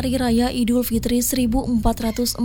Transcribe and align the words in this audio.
Hari 0.00 0.16
Raya 0.16 0.48
Idul 0.48 0.80
Fitri 0.80 1.20
1443 1.20 2.40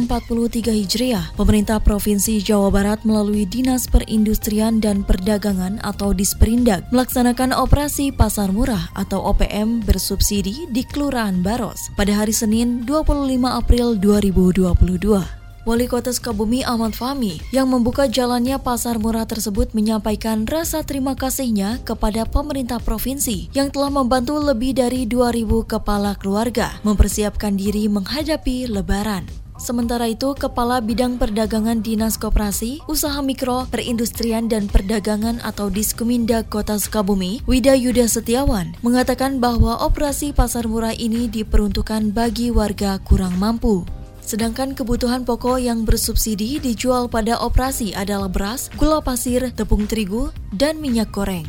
Hijriah, 0.75 1.39
pemerintah 1.39 1.79
Provinsi 1.79 2.43
Jawa 2.43 2.67
Barat 2.67 3.07
melalui 3.07 3.47
Dinas 3.47 3.87
Perindustrian 3.87 4.83
dan 4.83 5.07
Perdagangan 5.07 5.79
atau 5.79 6.11
Disperindak 6.11 6.83
melaksanakan 6.91 7.55
operasi 7.55 8.11
Pasar 8.11 8.51
Murah 8.51 8.91
atau 8.91 9.23
OPM 9.31 9.87
bersubsidi 9.87 10.67
di 10.67 10.83
Kelurahan 10.83 11.39
Baros 11.39 11.95
pada 11.95 12.11
hari 12.11 12.35
Senin 12.35 12.83
25 12.83 13.23
April 13.47 14.03
2022. 14.03 15.44
Wali 15.65 15.89
Kota 15.89 16.13
Sukabumi 16.13 16.61
Ahmad 16.61 16.93
Fahmi 16.93 17.41
yang 17.49 17.65
membuka 17.65 18.05
jalannya 18.05 18.61
pasar 18.61 19.01
murah 19.01 19.25
tersebut 19.25 19.73
menyampaikan 19.73 20.45
rasa 20.45 20.85
terima 20.85 21.17
kasihnya 21.17 21.81
kepada 21.81 22.21
pemerintah 22.21 22.77
provinsi 22.77 23.49
yang 23.49 23.73
telah 23.73 23.89
membantu 23.89 24.37
lebih 24.37 24.77
dari 24.77 25.09
2.000 25.09 25.41
kepala 25.65 26.13
keluarga 26.21 26.69
mempersiapkan 26.85 27.57
diri 27.57 27.89
menghadapi 27.89 28.69
lebaran. 28.69 29.25
Sementara 29.57 30.05
itu, 30.05 30.37
Kepala 30.37 30.83
Bidang 30.85 31.17
Perdagangan 31.17 31.81
Dinas 31.81 32.21
Koperasi, 32.21 32.85
Usaha 32.85 33.17
Mikro, 33.25 33.65
Perindustrian 33.71 34.45
dan 34.45 34.69
Perdagangan 34.69 35.41
atau 35.41 35.73
Diskuminda 35.73 36.45
Kota 36.45 36.77
Sukabumi, 36.77 37.41
Wida 37.49 37.73
Yuda 37.73 38.05
Setiawan, 38.05 38.77
mengatakan 38.85 39.41
bahwa 39.41 39.81
operasi 39.81 40.29
pasar 40.35 40.69
murah 40.69 40.93
ini 40.93 41.25
diperuntukkan 41.31 42.13
bagi 42.13 42.51
warga 42.53 42.99
kurang 43.01 43.39
mampu. 43.41 43.87
Sedangkan 44.25 44.73
kebutuhan 44.73 45.21
pokok 45.21 45.61
yang 45.61 45.85
bersubsidi 45.85 46.57
dijual 46.57 47.05
pada 47.05 47.37
operasi 47.37 47.93
adalah 47.93 48.25
beras, 48.25 48.73
gula 48.73 48.97
pasir, 48.97 49.53
tepung 49.53 49.85
terigu, 49.85 50.33
dan 50.49 50.81
minyak 50.81 51.13
goreng. 51.13 51.45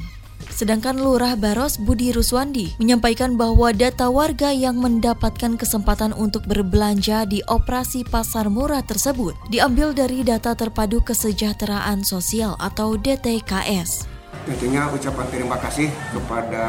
Sedangkan 0.52 1.00
Lurah 1.00 1.36
Baros 1.36 1.80
Budi 1.80 2.12
Ruswandi 2.12 2.76
menyampaikan 2.80 3.36
bahwa 3.36 3.72
data 3.76 4.08
warga 4.12 4.52
yang 4.52 4.80
mendapatkan 4.80 5.56
kesempatan 5.56 6.12
untuk 6.16 6.48
berbelanja 6.48 7.28
di 7.28 7.44
operasi 7.48 8.04
pasar 8.08 8.48
murah 8.48 8.80
tersebut 8.80 9.36
diambil 9.52 9.92
dari 9.92 10.24
data 10.24 10.56
terpadu 10.56 11.04
kesejahteraan 11.04 12.04
sosial 12.04 12.56
atau 12.56 12.96
DTKS. 12.96 14.08
Tentunya 14.48 14.88
ucapan 14.88 15.26
terima 15.28 15.56
kasih 15.60 15.92
kepada 16.14 16.64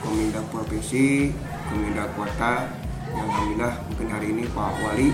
Kominda 0.00 0.40
Provinsi, 0.48 1.30
Kominda 1.68 2.08
Kota, 2.16 2.79
yang 3.14 3.26
alhamdulillah 3.26 3.72
mungkin 3.90 4.08
hari 4.10 4.26
ini 4.30 4.46
Pak 4.50 4.72
Wali 4.82 5.12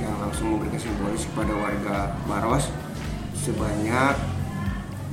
yang 0.00 0.20
langsung 0.20 0.52
memberikan 0.56 0.80
simbolis 0.80 1.24
kepada 1.28 1.52
warga 1.56 2.16
Baros 2.28 2.68
sebanyak 3.36 4.16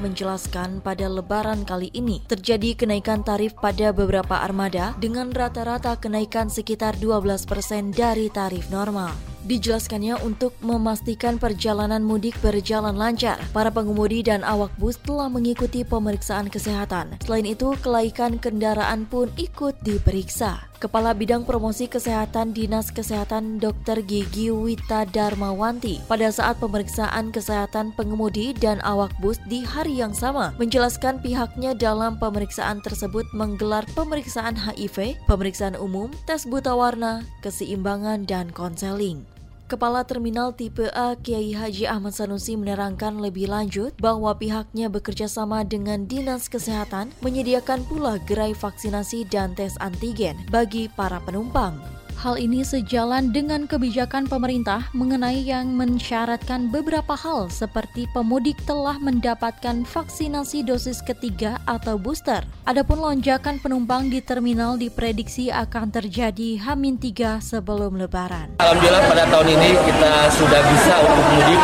menjelaskan 0.00 0.80
pada 0.80 1.04
lebaran 1.04 1.68
kali 1.68 1.92
ini 1.92 2.24
terjadi 2.24 2.72
kenaikan 2.80 3.20
tarif 3.20 3.52
pada 3.60 3.92
beberapa 3.92 4.40
armada 4.40 4.96
dengan 5.04 5.28
rata-rata 5.28 6.00
kenaikan 6.00 6.48
sekitar 6.48 6.96
12% 6.96 7.44
dari 7.92 8.32
tarif 8.32 8.72
normal. 8.72 9.12
Dijelaskannya 9.44 10.16
untuk 10.24 10.56
memastikan 10.64 11.36
perjalanan 11.36 12.00
mudik 12.00 12.40
berjalan 12.40 12.96
lancar, 12.96 13.36
para 13.52 13.68
pengemudi 13.68 14.24
dan 14.24 14.44
awak 14.48 14.72
bus 14.80 14.96
telah 15.00 15.28
mengikuti 15.28 15.84
pemeriksaan 15.84 16.48
kesehatan. 16.48 17.20
Selain 17.24 17.44
itu, 17.48 17.72
kelaikan 17.84 18.36
kendaraan 18.36 19.08
pun 19.08 19.32
ikut 19.40 19.80
diperiksa. 19.84 20.69
Kepala 20.80 21.12
Bidang 21.12 21.44
Promosi 21.44 21.92
Kesehatan 21.92 22.56
Dinas 22.56 22.88
Kesehatan 22.88 23.60
Dr. 23.60 24.00
Gigi 24.00 24.48
Wita 24.48 25.04
Darmawanti 25.04 26.00
pada 26.08 26.32
saat 26.32 26.56
pemeriksaan 26.56 27.28
kesehatan 27.28 27.92
pengemudi 27.92 28.56
dan 28.56 28.80
awak 28.80 29.12
bus 29.20 29.36
di 29.44 29.60
hari 29.60 30.00
yang 30.00 30.16
sama 30.16 30.56
menjelaskan 30.56 31.20
pihaknya 31.20 31.76
dalam 31.76 32.16
pemeriksaan 32.16 32.80
tersebut 32.80 33.28
menggelar 33.36 33.84
pemeriksaan 33.92 34.56
HIV, 34.56 35.20
pemeriksaan 35.28 35.76
umum, 35.76 36.08
tes 36.24 36.48
buta 36.48 36.72
warna, 36.72 37.28
keseimbangan, 37.44 38.24
dan 38.24 38.48
konseling. 38.48 39.28
Kepala 39.70 40.02
Terminal 40.02 40.50
Tipe 40.50 40.90
A 40.90 41.14
Kiai 41.14 41.54
Haji 41.54 41.86
Ahmad 41.86 42.10
Sanusi 42.10 42.58
menerangkan 42.58 43.22
lebih 43.22 43.46
lanjut 43.46 43.94
bahwa 44.02 44.34
pihaknya 44.34 44.90
bekerja 44.90 45.30
sama 45.30 45.62
dengan 45.62 46.10
Dinas 46.10 46.50
Kesehatan 46.50 47.14
menyediakan 47.22 47.86
pula 47.86 48.18
gerai 48.26 48.50
vaksinasi 48.50 49.30
dan 49.30 49.54
tes 49.54 49.78
antigen 49.78 50.34
bagi 50.50 50.90
para 50.90 51.22
penumpang. 51.22 51.99
Hal 52.20 52.36
ini 52.36 52.60
sejalan 52.60 53.32
dengan 53.32 53.64
kebijakan 53.64 54.28
pemerintah 54.28 54.92
mengenai 54.92 55.40
yang 55.40 55.72
mensyaratkan 55.72 56.68
beberapa 56.68 57.16
hal 57.16 57.48
seperti 57.48 58.04
pemudik 58.12 58.60
telah 58.68 59.00
mendapatkan 59.00 59.88
vaksinasi 59.88 60.60
dosis 60.68 61.00
ketiga 61.00 61.56
atau 61.64 61.96
booster. 61.96 62.44
Adapun 62.68 63.00
lonjakan 63.00 63.56
penumpang 63.56 64.12
di 64.12 64.20
terminal 64.20 64.76
diprediksi 64.76 65.48
akan 65.48 65.88
terjadi 65.88 66.60
Hamin 66.60 67.00
3 67.00 67.40
sebelum 67.40 67.96
lebaran. 67.96 68.52
Alhamdulillah 68.60 69.00
pada 69.08 69.24
tahun 69.24 69.56
ini 69.56 69.70
kita 69.80 70.12
sudah 70.36 70.60
bisa 70.76 70.94
untuk 71.00 71.24
mudik 71.24 71.62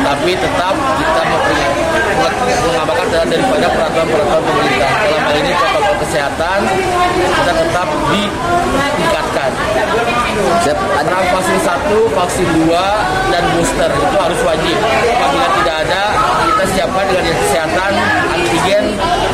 tetapi 0.00 0.32
tetap 0.32 0.74
kita 0.96 1.19
daripada 3.10 3.66
peraturan-peraturan 3.74 4.42
pemerintah. 4.46 4.90
Dalam 4.94 5.20
hal 5.26 5.34
ini 5.34 5.50
protokol 5.50 5.94
kesehatan 6.06 6.58
kita 7.40 7.52
tetap 7.52 7.88
ditingkatkan. 8.10 9.50
Ada 10.70 11.16
vaksin 11.34 11.58
satu, 11.64 11.98
vaksin 12.14 12.46
dua, 12.62 12.84
dan 13.32 13.42
booster 13.56 13.90
itu 13.90 14.16
harus 14.16 14.40
wajib. 14.46 14.76
Apabila 15.18 15.48
tidak 15.60 15.76
ada, 15.88 16.02
kita 16.46 16.64
siapkan 16.76 17.04
dengan 17.08 17.24
kesehatan, 17.34 17.90
antigen, 18.30 18.84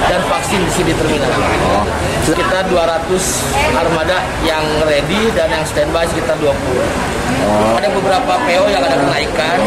dan 0.07 0.21
vaksin 0.31 0.61
di 0.63 0.73
sini 0.73 0.93
terminal. 0.95 1.31
Oh. 1.77 1.85
Kita 2.27 2.59
200 2.67 3.79
armada 3.79 4.19
yang 4.43 4.65
ready 4.83 5.31
dan 5.35 5.47
yang 5.51 5.65
standby 5.67 6.03
sekitar 6.11 6.35
20. 6.43 6.51
Oh. 6.51 7.79
Ada 7.79 7.89
beberapa 7.91 8.33
PO 8.47 8.65
yang 8.71 8.83
ada 8.83 8.97
kenaikan. 8.99 9.59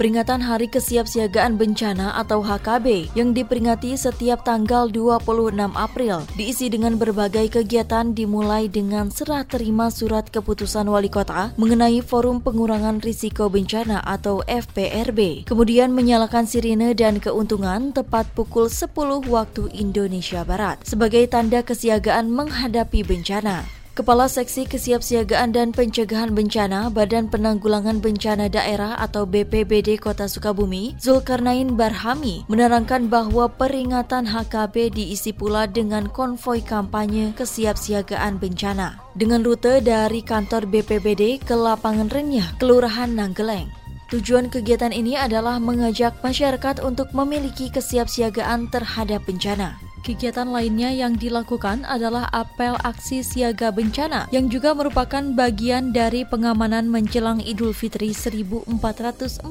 Peringatan 0.00 0.40
Hari 0.40 0.72
Kesiapsiagaan 0.72 1.60
Bencana 1.60 2.16
atau 2.16 2.40
HKB 2.40 3.12
yang 3.12 3.36
diperingati 3.36 4.00
setiap 4.00 4.48
tanggal 4.48 4.88
26 4.88 5.28
April 5.76 6.24
diisi 6.40 6.72
dengan 6.72 6.96
berbagai 6.96 7.60
kegiatan 7.60 8.16
dimulai 8.16 8.72
dengan 8.72 9.12
serah 9.12 9.44
terima 9.44 9.92
surat 9.92 10.24
keputusan 10.32 10.88
wali 10.88 11.12
kota 11.12 11.52
mengenai 11.60 12.00
Forum 12.00 12.40
Pengurangan 12.40 13.04
Risiko 13.04 13.52
Bencana 13.52 14.00
atau 14.00 14.40
FPRB. 14.48 15.44
Kemudian 15.44 15.92
menyalakan 15.92 16.48
sirine 16.48 16.96
dan 16.96 17.20
keuntungan 17.20 17.92
tepat 17.92 18.24
pukul 18.32 18.72
10 18.72 18.96
waktu 19.28 19.68
Indonesia 19.76 20.48
Barat 20.48 20.80
sebagai 20.80 21.28
tanda 21.28 21.60
kesiagaan 21.60 22.32
menghadapi 22.32 23.04
bencana. 23.04 23.79
Kepala 24.00 24.32
Seksi 24.32 24.64
Kesiapsiagaan 24.64 25.52
dan 25.52 25.76
Pencegahan 25.76 26.32
Bencana 26.32 26.88
Badan 26.88 27.28
Penanggulangan 27.28 28.00
Bencana 28.00 28.48
Daerah 28.48 28.96
atau 28.96 29.28
BPBD 29.28 30.00
Kota 30.00 30.24
Sukabumi, 30.24 30.96
Zulkarnain 30.96 31.76
Barhami, 31.76 32.48
menerangkan 32.48 33.12
bahwa 33.12 33.52
peringatan 33.52 34.24
HKB 34.24 34.96
diisi 34.96 35.36
pula 35.36 35.68
dengan 35.68 36.08
konvoi 36.08 36.64
kampanye 36.64 37.36
kesiapsiagaan 37.36 38.40
bencana 38.40 38.96
dengan 39.12 39.44
rute 39.44 39.84
dari 39.84 40.24
kantor 40.24 40.64
BPBD 40.64 41.36
ke 41.44 41.52
lapangan 41.52 42.08
Renyah, 42.08 42.56
Kelurahan 42.56 43.12
Nanggeleng. 43.12 43.68
Tujuan 44.08 44.48
kegiatan 44.48 44.96
ini 44.96 45.20
adalah 45.20 45.60
mengajak 45.60 46.24
masyarakat 46.24 46.80
untuk 46.80 47.12
memiliki 47.12 47.68
kesiapsiagaan 47.68 48.72
terhadap 48.72 49.28
bencana. 49.28 49.89
Kegiatan 50.00 50.48
lainnya 50.48 50.88
yang 50.88 51.12
dilakukan 51.12 51.84
adalah 51.84 52.24
apel 52.32 52.72
aksi 52.80 53.20
siaga 53.20 53.68
bencana 53.68 54.32
yang 54.32 54.48
juga 54.48 54.72
merupakan 54.72 55.20
bagian 55.36 55.92
dari 55.92 56.24
pengamanan 56.24 56.88
menjelang 56.88 57.44
Idul 57.44 57.76
Fitri 57.76 58.16
1443 58.16 59.44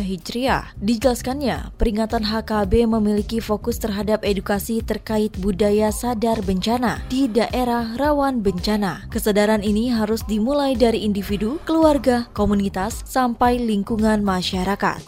Hijriah. 0.00 0.72
Dijelaskannya, 0.80 1.76
peringatan 1.76 2.24
HKB 2.24 2.88
memiliki 2.88 3.44
fokus 3.44 3.76
terhadap 3.76 4.24
edukasi 4.24 4.80
terkait 4.80 5.36
budaya 5.36 5.92
sadar 5.92 6.40
bencana 6.40 7.04
di 7.12 7.28
daerah 7.28 8.00
rawan 8.00 8.40
bencana. 8.40 9.04
Kesadaran 9.12 9.60
ini 9.60 9.92
harus 9.92 10.24
dimulai 10.24 10.72
dari 10.72 11.04
individu, 11.04 11.60
keluarga, 11.68 12.32
komunitas, 12.32 13.04
sampai 13.04 13.60
lingkungan 13.60 14.24
masyarakat. 14.24 15.04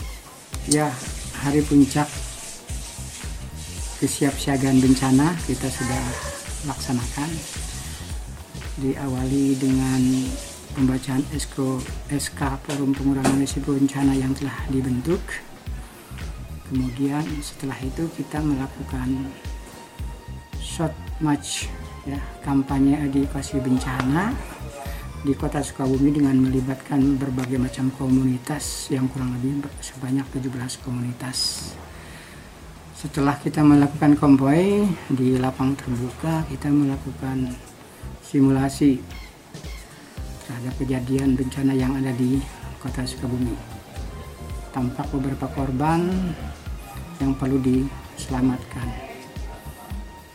Ya, 0.69 0.93
hari 1.41 1.65
puncak 1.65 2.32
kesiapsiagaan 4.03 4.83
bencana 4.83 5.31
kita 5.47 5.71
sudah 5.71 6.03
laksanakan. 6.67 7.31
Diawali 8.83 9.55
dengan 9.55 10.03
pembacaan 10.75 11.23
SK, 11.31 11.79
SK 12.11 12.41
Forum 12.67 12.91
Pengurangan 12.99 13.39
Risiko 13.39 13.79
Bencana 13.79 14.19
yang 14.19 14.35
telah 14.35 14.59
dibentuk. 14.75 15.23
Kemudian 16.67 17.23
setelah 17.47 17.79
itu 17.79 18.11
kita 18.19 18.43
melakukan 18.43 19.31
short 20.59 20.99
match 21.23 21.71
ya 22.03 22.19
kampanye 22.43 22.99
edukasi 23.07 23.63
bencana 23.63 24.35
di 25.23 25.31
kota 25.39 25.63
Sukabumi 25.63 26.11
dengan 26.11 26.35
melibatkan 26.43 27.23
berbagai 27.23 27.55
macam 27.61 27.95
komunitas 27.95 28.91
yang 28.91 29.07
kurang 29.07 29.39
lebih 29.39 29.63
sebanyak 29.79 30.27
17 30.35 30.83
komunitas 30.83 31.71
setelah 33.03 33.35
kita 33.35 33.67
melakukan 33.67 34.15
konvoy 34.15 34.87
di 35.11 35.35
lapang 35.35 35.75
terbuka, 35.75 36.47
kita 36.47 36.71
melakukan 36.71 37.51
simulasi 38.23 39.03
terhadap 40.47 40.71
kejadian 40.79 41.35
bencana 41.35 41.75
yang 41.75 41.99
ada 41.99 42.15
di 42.15 42.39
kota 42.79 43.03
Sukabumi. 43.03 43.59
Tampak 44.71 45.11
beberapa 45.11 45.51
korban 45.51 46.15
yang 47.19 47.35
perlu 47.35 47.59
diselamatkan. 47.59 48.87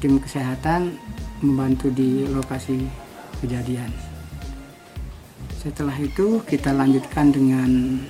Tim 0.04 0.20
kesehatan 0.20 1.00
membantu 1.40 1.88
di 1.88 2.28
lokasi 2.28 2.84
kejadian. 3.40 3.96
Setelah 5.56 5.96
itu 6.04 6.44
kita 6.44 6.76
lanjutkan 6.76 7.32
dengan 7.32 8.04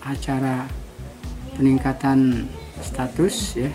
acara 0.00 0.64
peningkatan 1.60 2.48
status 2.82 3.58
ya 3.58 3.70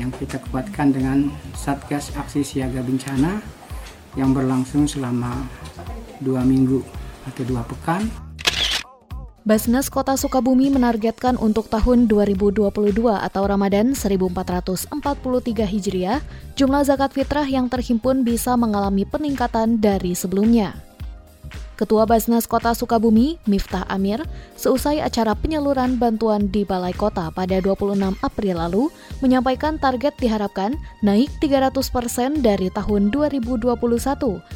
yang 0.00 0.08
kita 0.12 0.40
kuatkan 0.48 0.92
dengan 0.92 1.28
Satgas 1.52 2.16
Aksi 2.16 2.40
Siaga 2.40 2.80
Bencana 2.80 3.44
yang 4.16 4.32
berlangsung 4.32 4.88
selama 4.88 5.44
dua 6.20 6.44
minggu 6.44 6.80
atau 7.28 7.42
dua 7.44 7.64
pekan. 7.64 8.08
Basnas 9.42 9.90
Kota 9.90 10.14
Sukabumi 10.14 10.70
menargetkan 10.70 11.34
untuk 11.34 11.66
tahun 11.66 12.06
2022 12.06 12.70
atau 13.02 13.42
Ramadan 13.42 13.90
1443 13.90 14.86
Hijriah, 15.66 16.22
jumlah 16.54 16.86
zakat 16.86 17.10
fitrah 17.10 17.42
yang 17.42 17.66
terhimpun 17.66 18.22
bisa 18.22 18.54
mengalami 18.54 19.02
peningkatan 19.02 19.82
dari 19.82 20.14
sebelumnya. 20.14 20.91
Ketua 21.82 22.06
Basnas 22.06 22.46
Kota 22.46 22.78
Sukabumi, 22.78 23.42
Miftah 23.50 23.82
Amir, 23.90 24.22
seusai 24.54 25.02
acara 25.02 25.34
penyaluran 25.34 25.98
bantuan 25.98 26.46
di 26.46 26.62
Balai 26.62 26.94
Kota 26.94 27.34
pada 27.34 27.58
26 27.58 27.98
April 28.22 28.54
lalu, 28.54 28.86
menyampaikan 29.18 29.82
target 29.82 30.14
diharapkan 30.22 30.78
naik 31.02 31.26
300 31.42 31.74
persen 31.90 32.38
dari 32.38 32.70
tahun 32.70 33.10
2021 33.10 33.66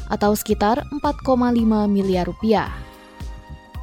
atau 0.07 0.31
sekitar 0.39 0.87
4,5 1.03 1.91
miliar 1.91 2.31
rupiah. 2.31 2.71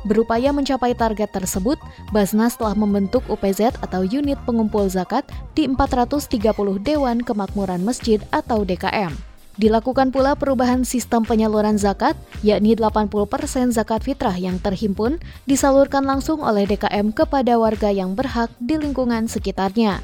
Berupaya 0.08 0.48
mencapai 0.48 0.96
target 0.96 1.28
tersebut, 1.28 1.76
Basnas 2.16 2.56
telah 2.56 2.72
membentuk 2.72 3.20
UPZ 3.28 3.76
atau 3.84 4.08
Unit 4.08 4.40
Pengumpul 4.48 4.88
Zakat 4.88 5.28
di 5.52 5.68
430 5.68 6.80
Dewan 6.80 7.20
Kemakmuran 7.20 7.84
Masjid 7.84 8.24
atau 8.32 8.64
DKM. 8.64 9.33
Dilakukan 9.54 10.10
pula 10.10 10.34
perubahan 10.34 10.82
sistem 10.82 11.22
penyaluran 11.22 11.78
zakat, 11.78 12.18
yakni 12.42 12.74
80% 12.74 13.70
zakat 13.70 14.02
fitrah 14.02 14.34
yang 14.34 14.58
terhimpun 14.58 15.22
disalurkan 15.46 16.02
langsung 16.02 16.42
oleh 16.42 16.66
DKM 16.66 17.14
kepada 17.14 17.54
warga 17.54 17.94
yang 17.94 18.18
berhak 18.18 18.50
di 18.58 18.74
lingkungan 18.74 19.30
sekitarnya. 19.30 20.02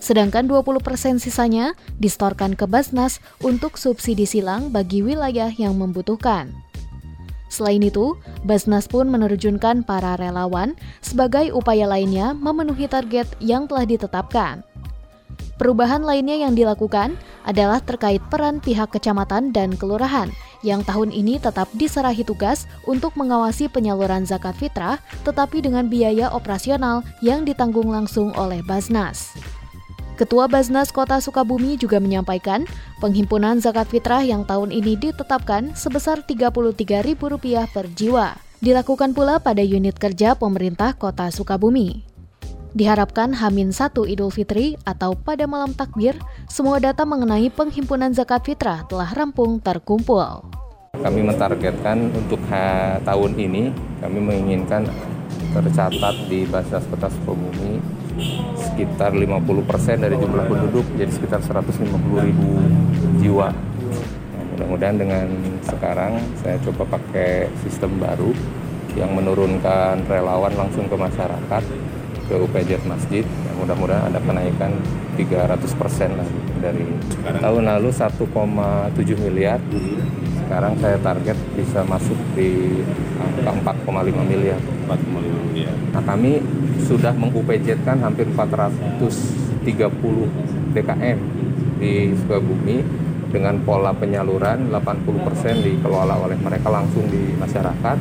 Sedangkan 0.00 0.48
20% 0.48 1.20
sisanya 1.20 1.76
distorkan 2.00 2.56
ke 2.56 2.64
Basnas 2.64 3.20
untuk 3.44 3.76
subsidi 3.76 4.24
silang 4.24 4.72
bagi 4.72 5.04
wilayah 5.04 5.52
yang 5.52 5.76
membutuhkan. 5.76 6.48
Selain 7.52 7.84
itu, 7.84 8.16
Basnas 8.48 8.88
pun 8.88 9.12
menerjunkan 9.12 9.84
para 9.84 10.16
relawan 10.16 10.72
sebagai 11.04 11.52
upaya 11.52 11.84
lainnya 11.84 12.32
memenuhi 12.32 12.88
target 12.88 13.28
yang 13.44 13.68
telah 13.68 13.84
ditetapkan. 13.84 14.69
Perubahan 15.60 16.00
lainnya 16.00 16.40
yang 16.40 16.56
dilakukan 16.56 17.20
adalah 17.44 17.84
terkait 17.84 18.24
peran 18.32 18.64
pihak 18.64 18.96
kecamatan 18.96 19.52
dan 19.52 19.76
kelurahan 19.76 20.32
yang 20.64 20.80
tahun 20.80 21.12
ini 21.12 21.36
tetap 21.36 21.68
diserahi 21.76 22.24
tugas 22.24 22.64
untuk 22.88 23.12
mengawasi 23.12 23.68
penyaluran 23.68 24.24
zakat 24.24 24.56
fitrah 24.56 24.96
tetapi 25.20 25.60
dengan 25.60 25.92
biaya 25.92 26.32
operasional 26.32 27.04
yang 27.20 27.44
ditanggung 27.44 27.92
langsung 27.92 28.32
oleh 28.40 28.64
Basnas. 28.64 29.36
Ketua 30.16 30.48
Basnas 30.48 30.92
Kota 30.92 31.20
Sukabumi 31.20 31.76
juga 31.76 32.00
menyampaikan 32.00 32.64
penghimpunan 33.04 33.60
zakat 33.60 33.88
fitrah 33.88 34.24
yang 34.24 34.48
tahun 34.48 34.72
ini 34.72 34.96
ditetapkan 34.96 35.76
sebesar 35.76 36.24
Rp33.000 36.24 37.20
per 37.68 37.84
jiwa. 37.92 38.36
Dilakukan 38.60 39.12
pula 39.16 39.40
pada 39.40 39.64
unit 39.64 39.96
kerja 39.96 40.36
pemerintah 40.36 40.92
Kota 40.96 41.28
Sukabumi. 41.32 42.09
Diharapkan 42.70 43.34
Hamin 43.34 43.74
1 43.74 43.98
Idul 44.06 44.30
Fitri 44.30 44.78
atau 44.86 45.18
pada 45.18 45.42
malam 45.50 45.74
takbir, 45.74 46.14
semua 46.46 46.78
data 46.78 47.02
mengenai 47.02 47.50
penghimpunan 47.50 48.14
zakat 48.14 48.46
fitrah 48.46 48.86
telah 48.86 49.10
rampung 49.10 49.58
terkumpul. 49.58 50.46
Kami 50.94 51.20
mentargetkan 51.26 52.14
untuk 52.14 52.38
tahun 53.02 53.32
ini, 53.34 53.74
kami 53.98 54.18
menginginkan 54.22 54.86
tercatat 55.50 56.14
di 56.30 56.46
Basnas 56.46 56.86
Kota 56.86 57.10
Sukabumi 57.10 57.82
sekitar 58.54 59.18
50% 59.18 60.06
dari 60.06 60.14
jumlah 60.14 60.46
penduduk, 60.46 60.86
jadi 60.94 61.10
sekitar 61.10 61.42
150 61.42 62.22
ribu 62.22 62.54
jiwa. 63.18 63.50
Nah, 63.50 64.44
mudah-mudahan 64.54 64.94
dengan 64.94 65.26
sekarang 65.66 66.22
saya 66.38 66.54
coba 66.62 66.86
pakai 66.94 67.50
sistem 67.66 67.98
baru 67.98 68.30
yang 68.94 69.10
menurunkan 69.10 70.06
relawan 70.06 70.54
langsung 70.54 70.86
ke 70.86 70.94
masyarakat 70.94 71.62
ke 72.30 72.38
UPJ 72.38 72.86
Masjid 72.86 73.26
ya, 73.26 73.52
mudah-mudahan 73.58 74.06
ada 74.06 74.22
kenaikan 74.22 74.70
300 75.18 75.66
persen 75.74 76.14
lah 76.14 76.28
dari 76.62 76.86
sekarang. 77.10 77.42
tahun 77.42 77.62
lalu 77.74 77.90
1,7 77.90 79.18
miliar. 79.18 79.58
Sekarang 80.46 80.78
saya 80.78 80.94
target 81.02 81.34
bisa 81.58 81.82
masuk 81.82 82.14
di 82.38 82.78
angka 83.42 83.74
4,5 83.82 84.30
miliar. 84.30 84.62
4,5 84.86 85.50
miliar. 85.50 85.74
Nah 85.90 86.02
kami 86.06 86.38
sudah 86.86 87.10
mengupj 87.18 87.74
kan 87.82 87.98
hampir 87.98 88.30
430 88.30 89.66
DKM 90.70 91.18
di 91.82 92.14
Sukabumi 92.14 92.86
dengan 93.30 93.58
pola 93.62 93.90
penyaluran 93.94 94.70
80% 94.70 95.66
dikelola 95.66 96.18
oleh 96.18 96.38
mereka 96.38 96.70
langsung 96.70 97.06
di 97.10 97.34
masyarakat 97.38 97.98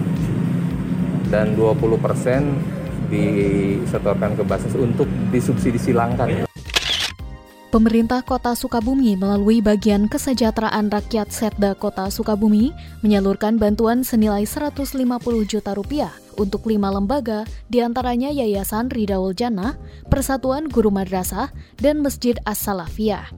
dan 1.30 1.54
20% 1.54 2.79
disetorkan 3.10 4.38
ke 4.38 4.44
basis 4.46 4.74
untuk 4.78 5.10
disubsidi 5.34 5.82
silangkan. 5.82 6.46
Pemerintah 7.70 8.25
Kota 8.25 8.58
Sukabumi 8.58 9.13
melalui 9.13 9.62
bagian 9.62 10.10
kesejahteraan 10.10 10.89
rakyat 10.89 11.30
Setda 11.30 11.78
Kota 11.78 12.10
Sukabumi 12.10 12.74
menyalurkan 13.06 13.62
bantuan 13.62 14.01
senilai 14.01 14.42
150 14.42 15.06
juta 15.46 15.78
rupiah 15.78 16.10
untuk 16.34 16.66
lima 16.66 16.89
lembaga, 16.89 17.46
di 17.70 17.84
antaranya 17.84 18.34
Yayasan 18.34 18.89
Ridaul 18.89 19.38
Jannah, 19.38 19.78
Persatuan 20.10 20.66
Guru 20.66 20.89
Madrasah, 20.89 21.54
dan 21.78 22.01
Masjid 22.01 22.34
As-Salafiyah. 22.48 23.30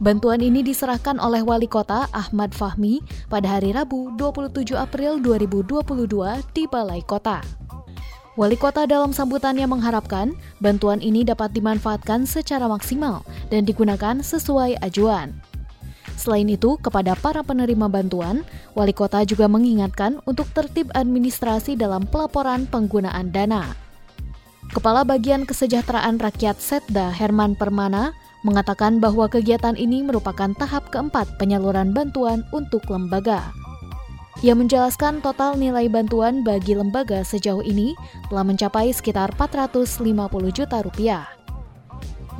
Bantuan 0.00 0.40
ini 0.40 0.64
diserahkan 0.64 1.20
oleh 1.20 1.44
Wali 1.44 1.68
Kota 1.68 2.08
Ahmad 2.16 2.56
Fahmi 2.56 3.04
pada 3.28 3.60
hari 3.60 3.76
Rabu 3.76 4.16
27 4.16 4.72
April 4.72 5.20
2022 5.20 6.08
di 6.56 6.64
Balai 6.64 7.04
Kota. 7.04 7.44
Wali 8.38 8.54
Kota 8.54 8.86
dalam 8.86 9.10
sambutannya 9.10 9.66
mengharapkan 9.66 10.38
bantuan 10.62 11.02
ini 11.02 11.26
dapat 11.26 11.50
dimanfaatkan 11.50 12.30
secara 12.30 12.70
maksimal 12.70 13.26
dan 13.50 13.66
digunakan 13.66 14.22
sesuai 14.22 14.78
ajuan. 14.86 15.34
Selain 16.14 16.46
itu, 16.46 16.78
kepada 16.78 17.18
para 17.18 17.42
penerima 17.42 17.90
bantuan, 17.90 18.46
Wali 18.78 18.94
Kota 18.94 19.26
juga 19.26 19.50
mengingatkan 19.50 20.22
untuk 20.30 20.46
tertib 20.54 20.92
administrasi 20.94 21.74
dalam 21.74 22.06
pelaporan 22.06 22.70
penggunaan 22.70 23.34
dana. 23.34 23.74
Kepala 24.70 25.02
Bagian 25.02 25.42
Kesejahteraan 25.42 26.22
Rakyat 26.22 26.62
Setda 26.62 27.10
Herman 27.10 27.58
Permana 27.58 28.14
mengatakan 28.46 29.02
bahwa 29.02 29.26
kegiatan 29.26 29.74
ini 29.74 30.06
merupakan 30.06 30.54
tahap 30.54 30.94
keempat 30.94 31.34
penyaluran 31.42 31.90
bantuan 31.90 32.46
untuk 32.54 32.86
lembaga. 32.86 33.50
Ia 34.40 34.56
menjelaskan 34.56 35.20
total 35.20 35.60
nilai 35.60 35.84
bantuan 35.92 36.40
bagi 36.40 36.72
lembaga 36.72 37.20
sejauh 37.20 37.60
ini 37.60 37.92
telah 38.32 38.40
mencapai 38.40 38.88
sekitar 38.88 39.36
450 39.36 40.00
juta 40.48 40.80
rupiah. 40.80 41.28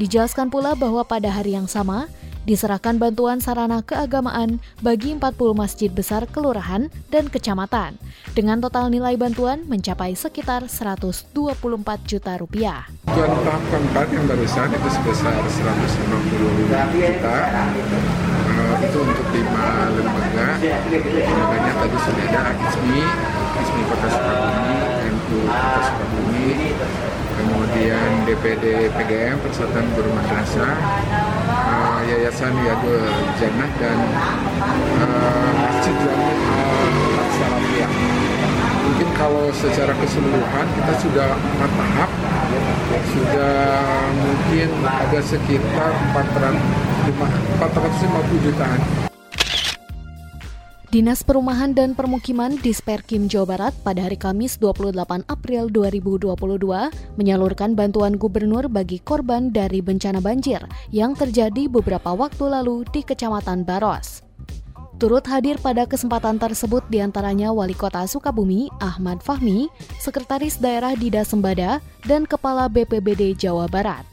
Dijelaskan 0.00 0.48
pula 0.48 0.72
bahwa 0.72 1.04
pada 1.04 1.28
hari 1.28 1.52
yang 1.52 1.68
sama, 1.68 2.08
diserahkan 2.48 2.96
bantuan 2.96 3.36
sarana 3.44 3.84
keagamaan 3.84 4.64
bagi 4.80 5.12
40 5.12 5.52
masjid 5.52 5.92
besar 5.92 6.24
kelurahan 6.24 6.88
dan 7.12 7.28
kecamatan, 7.28 8.00
dengan 8.32 8.64
total 8.64 8.88
nilai 8.88 9.20
bantuan 9.20 9.68
mencapai 9.68 10.16
sekitar 10.16 10.72
124 10.72 11.36
juta 12.08 12.32
rupiah. 12.40 12.88
Tujuan 13.12 13.28
tahap 13.44 13.60
keempat 13.68 14.06
yang 14.08 14.24
barusan 14.24 14.72
itu 14.72 14.88
sebesar 14.88 15.36
150 15.36 16.64
juta, 16.64 16.80
itu 18.80 18.98
untuk 19.04 19.26
lima 19.36 19.92
lembaga, 19.92 20.48
lembaganya 20.88 21.72
tadi 21.76 21.98
sudah 22.00 22.24
ada 22.32 22.42
ISMI, 22.56 23.00
ISMI 23.60 23.82
Kota 23.92 24.08
Sukabumi, 24.08 24.78
NU 25.04 25.40
Kota 25.44 25.80
Sukabumi, 25.84 26.48
kemudian 27.36 28.08
DPD 28.24 28.64
PGM 28.96 29.36
Persatuan 29.44 29.84
Guru 29.92 30.10
Madrasah, 30.16 30.76
uh, 31.68 32.00
Yayasan 32.08 32.56
Yadul 32.64 33.04
Jannah 33.36 33.70
dan 33.76 33.98
uh, 34.96 35.50
Masjid 35.60 35.94
Jami 36.00 36.32
Al 36.48 36.88
Salafiyah. 37.36 38.39
Mungkin 38.90 39.06
kalau 39.14 39.46
secara 39.54 39.94
keseluruhan 40.02 40.66
kita 40.66 40.92
sudah 40.98 41.30
empat 41.30 41.70
tahap, 41.78 42.10
sudah 43.14 43.54
mungkin 44.18 44.66
ada 44.82 45.22
sekitar 45.22 45.94
450 46.10 48.42
jutaan. 48.42 48.82
Dinas 50.90 51.22
Perumahan 51.22 51.70
dan 51.70 51.94
Permukiman 51.94 52.58
Disperkim 52.58 53.30
Jawa 53.30 53.54
Barat 53.54 53.78
pada 53.86 54.10
hari 54.10 54.18
Kamis 54.18 54.58
28 54.58 55.22
April 55.30 55.70
2022 55.70 56.34
menyalurkan 57.14 57.78
bantuan 57.78 58.18
gubernur 58.18 58.66
bagi 58.66 58.98
korban 58.98 59.54
dari 59.54 59.86
bencana 59.86 60.18
banjir 60.18 60.66
yang 60.90 61.14
terjadi 61.14 61.70
beberapa 61.70 62.10
waktu 62.10 62.42
lalu 62.42 62.82
di 62.90 63.06
Kecamatan 63.06 63.62
Baros. 63.62 64.29
Turut 65.00 65.24
hadir 65.32 65.56
pada 65.56 65.88
kesempatan 65.88 66.36
tersebut 66.36 66.84
di 66.92 67.00
antaranya 67.00 67.56
Wali 67.56 67.72
Kota 67.72 68.04
Sukabumi 68.04 68.68
Ahmad 68.84 69.24
Fahmi, 69.24 69.72
Sekretaris 69.96 70.60
Daerah 70.60 70.92
Dida 70.92 71.24
Sembada, 71.24 71.80
dan 72.04 72.28
Kepala 72.28 72.68
BPBD 72.68 73.32
Jawa 73.32 73.64
Barat. 73.64 74.04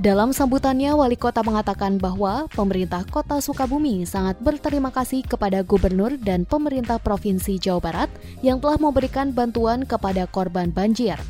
Dalam 0.00 0.32
sambutannya, 0.32 0.96
Wali 0.96 1.20
Kota 1.20 1.44
mengatakan 1.44 2.00
bahwa 2.00 2.48
pemerintah 2.56 3.04
Kota 3.04 3.36
Sukabumi 3.44 4.08
sangat 4.08 4.40
berterima 4.40 4.88
kasih 4.88 5.28
kepada 5.28 5.60
Gubernur 5.60 6.16
dan 6.16 6.48
pemerintah 6.48 6.96
Provinsi 6.96 7.60
Jawa 7.60 7.84
Barat 7.84 8.08
yang 8.40 8.64
telah 8.64 8.80
memberikan 8.80 9.36
bantuan 9.36 9.84
kepada 9.84 10.24
korban 10.24 10.72
banjir. 10.72 11.20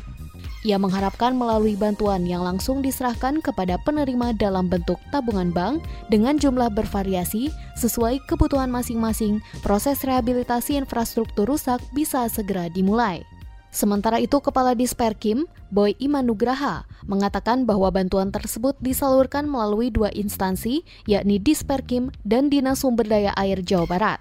Ia 0.67 0.75
mengharapkan 0.75 1.39
melalui 1.39 1.79
bantuan 1.79 2.27
yang 2.27 2.43
langsung 2.43 2.83
diserahkan 2.83 3.39
kepada 3.39 3.79
penerima 3.87 4.35
dalam 4.35 4.67
bentuk 4.67 4.99
tabungan 5.07 5.55
bank 5.55 5.87
dengan 6.11 6.35
jumlah 6.35 6.67
bervariasi 6.75 7.47
sesuai 7.79 8.19
kebutuhan 8.27 8.67
masing-masing, 8.67 9.39
proses 9.63 10.03
rehabilitasi 10.03 10.75
infrastruktur 10.75 11.47
rusak 11.47 11.79
bisa 11.95 12.27
segera 12.27 12.67
dimulai. 12.67 13.23
Sementara 13.69 14.17
itu, 14.17 14.41
Kepala 14.41 14.73
Disperkim, 14.73 15.45
Boy 15.69 15.93
Iman 16.01 16.25
Nugraha, 16.25 16.89
mengatakan 17.05 17.63
bahwa 17.69 17.93
bantuan 17.93 18.33
tersebut 18.33 18.73
disalurkan 18.81 19.45
melalui 19.45 19.93
dua 19.93 20.09
instansi, 20.11 20.81
yakni 21.05 21.37
Disperkim 21.37 22.09
dan 22.25 22.49
Dinas 22.49 22.81
Sumber 22.81 23.05
Daya 23.05 23.31
Air 23.37 23.61
Jawa 23.61 23.85
Barat. 23.85 24.19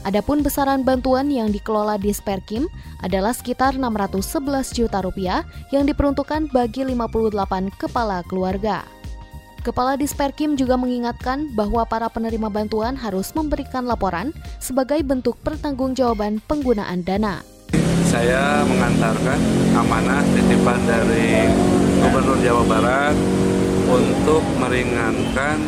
Adapun 0.00 0.40
besaran 0.40 0.80
bantuan 0.80 1.28
yang 1.28 1.52
dikelola 1.52 2.00
Disperkim 2.00 2.66
adalah 3.04 3.36
sekitar 3.36 3.76
611 3.76 4.72
juta 4.72 5.04
rupiah 5.04 5.44
yang 5.68 5.84
diperuntukkan 5.84 6.48
bagi 6.48 6.88
58 6.88 7.76
kepala 7.76 8.24
keluarga. 8.24 8.84
Kepala 9.60 10.00
Disperkim 10.00 10.56
juga 10.56 10.80
mengingatkan 10.80 11.52
bahwa 11.52 11.84
para 11.84 12.08
penerima 12.08 12.48
bantuan 12.48 12.96
harus 12.96 13.28
memberikan 13.36 13.84
laporan 13.84 14.32
sebagai 14.56 15.04
bentuk 15.04 15.36
pertanggungjawaban 15.44 16.40
penggunaan 16.48 17.04
dana 17.04 17.44
saya 18.10 18.66
mengantarkan 18.66 19.38
amanah 19.70 20.26
titipan 20.34 20.82
dari 20.82 21.46
Gubernur 22.02 22.42
Jawa 22.42 22.66
Barat 22.66 23.14
untuk 23.86 24.42
meringankan 24.58 25.62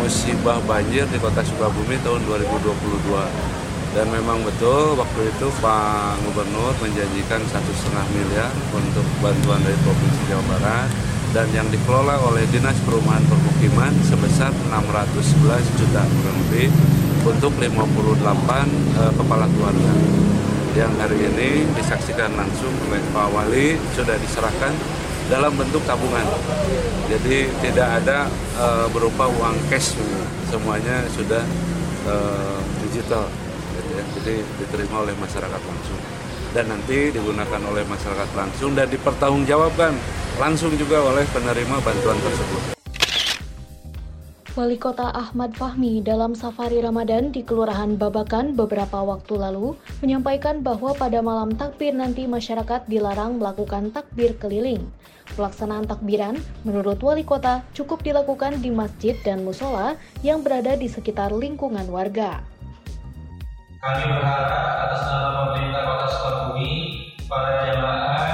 musibah 0.00 0.56
banjir 0.64 1.04
di 1.12 1.20
Kota 1.20 1.44
Sukabumi 1.44 2.00
tahun 2.00 2.24
2022 2.24 3.61
dan 3.92 4.08
memang 4.08 4.40
betul 4.40 4.96
waktu 4.96 5.28
itu 5.28 5.46
Pak 5.60 6.16
Gubernur 6.24 6.72
menjanjikan 6.80 7.44
satu 7.48 7.70
setengah 7.76 8.06
miliar 8.16 8.50
untuk 8.72 9.04
bantuan 9.20 9.60
dari 9.60 9.76
Provinsi 9.84 10.22
Jawa 10.32 10.44
Barat 10.56 10.88
dan 11.36 11.48
yang 11.52 11.68
dikelola 11.68 12.16
oleh 12.24 12.44
Dinas 12.48 12.76
Perumahan 12.84 13.24
Permukiman 13.28 13.92
sebesar 14.04 14.52
611 14.72 15.80
juta 15.80 16.02
kurang 16.04 16.38
lebih 16.48 16.68
untuk 17.22 17.52
58 17.60 17.68
uh, 17.68 19.12
kepala 19.16 19.46
keluarga 19.52 19.92
yang 20.72 20.92
hari 20.96 21.20
ini 21.28 21.68
disaksikan 21.76 22.32
langsung 22.32 22.72
oleh 22.88 23.00
Pak 23.12 23.28
Wali 23.28 23.76
sudah 23.92 24.16
diserahkan 24.16 24.72
dalam 25.28 25.52
bentuk 25.52 25.84
tabungan. 25.84 26.24
Jadi 27.12 27.48
tidak 27.60 28.00
ada 28.02 28.24
e, 28.56 28.66
berupa 28.88 29.28
uang 29.28 29.56
cash, 29.68 30.00
semuanya 30.48 31.04
sudah 31.12 31.44
e, 32.08 32.14
digital. 32.88 33.28
Gitu 33.92 34.00
ya. 34.00 34.06
Jadi 34.16 34.34
diterima 34.56 35.04
oleh 35.04 35.14
masyarakat 35.20 35.62
langsung 35.68 36.00
dan 36.52 36.68
nanti 36.68 37.08
digunakan 37.12 37.60
oleh 37.64 37.84
masyarakat 37.88 38.28
langsung 38.36 38.76
dan 38.76 38.88
dipertanggungjawabkan 38.88 39.92
langsung 40.36 40.72
juga 40.76 41.00
oleh 41.00 41.24
penerima 41.32 41.76
bantuan 41.80 42.16
tersebut. 42.20 42.76
Wali 44.52 44.76
Kota 44.76 45.08
Ahmad 45.16 45.56
Fahmi 45.56 46.04
dalam 46.04 46.36
safari 46.36 46.84
Ramadan 46.84 47.32
di 47.32 47.40
Kelurahan 47.40 47.96
Babakan 47.96 48.52
beberapa 48.52 49.00
waktu 49.00 49.40
lalu 49.40 49.72
menyampaikan 50.04 50.60
bahwa 50.60 50.92
pada 50.92 51.24
malam 51.24 51.56
takbir 51.56 51.96
nanti 51.96 52.28
masyarakat 52.28 52.84
dilarang 52.84 53.40
melakukan 53.40 53.88
takbir 53.96 54.36
keliling. 54.36 54.84
Pelaksanaan 55.40 55.88
takbiran 55.88 56.36
menurut 56.68 57.00
Wali 57.00 57.24
Kota 57.24 57.64
cukup 57.72 58.04
dilakukan 58.04 58.60
di 58.60 58.68
masjid 58.68 59.16
dan 59.24 59.40
musola 59.40 59.96
yang 60.20 60.44
berada 60.44 60.76
di 60.76 60.84
sekitar 60.84 61.32
lingkungan 61.32 61.88
warga. 61.88 62.51
Kami 63.82 64.14
berharap 64.14 64.86
atas 64.86 65.10
nama 65.10 65.30
pemerintah 65.42 65.82
Kota 65.82 66.06
Sukabumi, 66.06 66.70
para 67.26 67.66
jamaah 67.66 68.30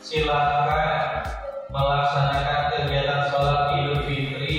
silakan 0.00 1.20
melaksanakan 1.68 2.60
kegiatan 2.72 3.28
sholat 3.28 3.76
Idul 3.76 4.08
Fitri 4.08 4.56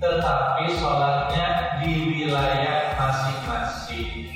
tetapi 0.00 0.72
sholatnya 0.80 1.76
di 1.84 1.92
wilayah 2.08 2.96
masing-masing. 2.96 4.32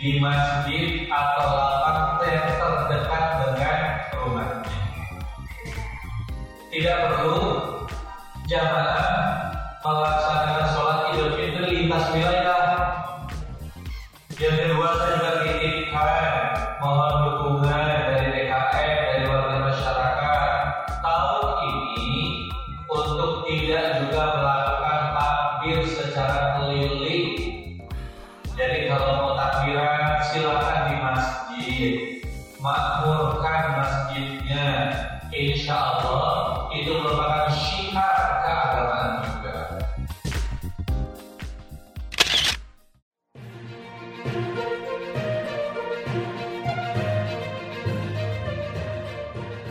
Di 0.00 0.16
masjid 0.16 1.04
atau 1.04 1.44
lapak 1.52 2.24
yang 2.24 2.56
terdekat 2.56 3.24
dengan 3.36 3.80
rumahnya. 4.16 4.80
Tidak 6.72 6.98
perlu 7.04 7.36
jamaah 8.48 9.09
di 30.90 30.96
masjid 30.98 31.92
makmurkan 32.58 33.78
masjidnya 33.78 34.90
insya 35.30 35.78
Allah 35.78 36.66
itu 36.74 36.90
merupakan 36.90 37.46
syiar 37.54 38.42
keagamaan 38.42 39.12
juga 39.22 39.56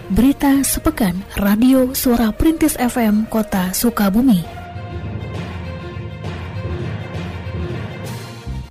Berita 0.10 0.52
sepekan 0.66 1.16
Radio 1.38 1.94
Suara 1.94 2.34
Perintis 2.34 2.76
FM 2.76 3.30
Kota 3.30 3.72
Sukabumi. 3.72 4.59